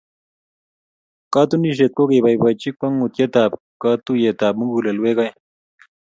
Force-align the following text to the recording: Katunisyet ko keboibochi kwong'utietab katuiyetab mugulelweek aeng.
Katunisyet 1.33 1.91
ko 1.97 2.03
keboibochi 2.09 2.69
kwong'utietab 2.77 3.51
katuiyetab 3.81 4.53
mugulelweek 4.57 5.17
aeng. 5.23 5.37